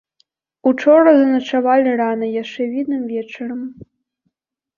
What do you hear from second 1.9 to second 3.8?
рана, яшчэ відным вечарам.